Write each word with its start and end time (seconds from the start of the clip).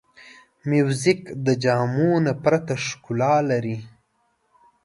موزیک 0.69 1.21
د 1.45 1.47
جامو 1.63 2.09
نه 2.25 2.33
پرته 2.43 2.73
ښکلا 2.85 3.35
لري. 3.49 3.77